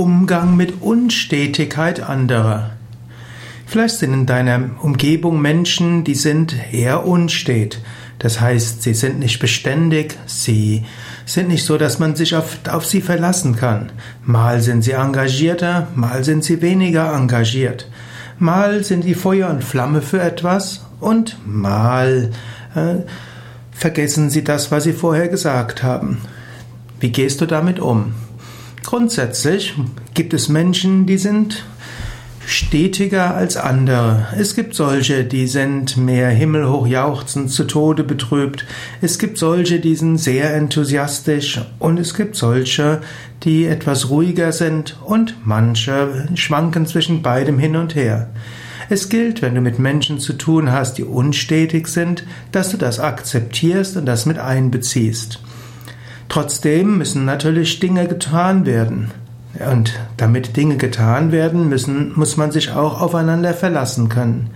[0.00, 2.70] Umgang mit Unstetigkeit anderer.
[3.66, 7.82] Vielleicht sind in deiner Umgebung Menschen, die sind eher unstet.
[8.18, 10.86] Das heißt, sie sind nicht beständig, sie
[11.26, 13.92] sind nicht so, dass man sich auf, auf sie verlassen kann.
[14.24, 17.86] Mal sind sie engagierter, mal sind sie weniger engagiert.
[18.38, 22.30] Mal sind die Feuer und Flamme für etwas und mal
[22.74, 23.02] äh,
[23.70, 26.22] vergessen sie das, was sie vorher gesagt haben.
[27.00, 28.14] Wie gehst du damit um?
[28.90, 29.74] Grundsätzlich
[30.14, 31.64] gibt es Menschen, die sind
[32.44, 34.26] stetiger als andere.
[34.36, 38.66] Es gibt solche, die sind mehr himmelhoch jauchzend, zu Tode betrübt.
[39.00, 43.00] Es gibt solche, die sind sehr enthusiastisch und es gibt solche,
[43.44, 48.30] die etwas ruhiger sind und manche schwanken zwischen beidem hin und her.
[48.88, 52.98] Es gilt, wenn du mit Menschen zu tun hast, die unstetig sind, dass du das
[52.98, 55.38] akzeptierst und das mit einbeziehst.
[56.30, 59.10] Trotzdem müssen natürlich Dinge getan werden.
[59.68, 64.50] Und damit Dinge getan werden müssen, muss man sich auch aufeinander verlassen können.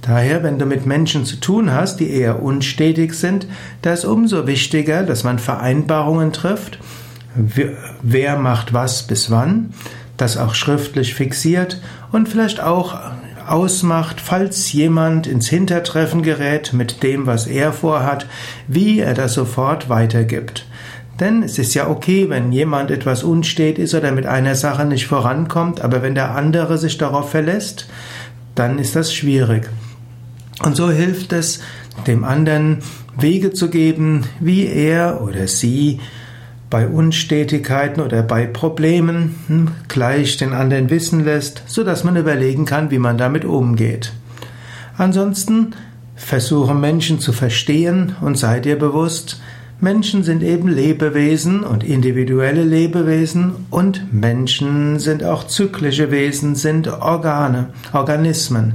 [0.00, 3.46] Daher, wenn du mit Menschen zu tun hast, die eher unstetig sind,
[3.82, 6.80] da ist umso wichtiger, dass man Vereinbarungen trifft.
[8.02, 9.72] Wer macht was bis wann?
[10.16, 12.98] Das auch schriftlich fixiert und vielleicht auch
[13.46, 18.26] ausmacht, falls jemand ins Hintertreffen gerät mit dem, was er vorhat,
[18.66, 20.66] wie er das sofort weitergibt.
[21.20, 25.06] Denn es ist ja okay, wenn jemand etwas unstet ist oder mit einer Sache nicht
[25.06, 27.88] vorankommt, aber wenn der andere sich darauf verlässt,
[28.54, 29.68] dann ist das schwierig.
[30.64, 31.60] Und so hilft es,
[32.06, 32.78] dem anderen
[33.18, 36.00] Wege zu geben, wie er oder sie
[36.70, 42.64] bei Unstetigkeiten oder bei Problemen hm, gleich den anderen wissen lässt, so dass man überlegen
[42.64, 44.12] kann, wie man damit umgeht.
[44.96, 45.74] Ansonsten
[46.16, 49.40] versuche Menschen zu verstehen und sei dir bewusst,
[49.84, 57.70] Menschen sind eben Lebewesen und individuelle Lebewesen und Menschen sind auch zyklische Wesen, sind Organe,
[57.92, 58.74] Organismen.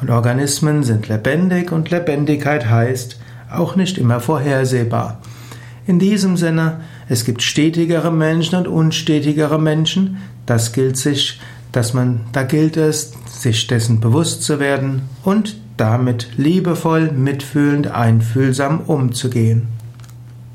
[0.00, 3.18] Und Organismen sind lebendig und Lebendigkeit heißt
[3.50, 5.20] auch nicht immer vorhersehbar.
[5.88, 10.18] In diesem Sinne, es gibt stetigere Menschen und unstetigere Menschen.
[10.46, 11.40] Das gilt sich,
[11.72, 18.82] dass man, da gilt es, sich dessen bewusst zu werden und damit liebevoll, mitfühlend, einfühlsam
[18.82, 19.66] umzugehen.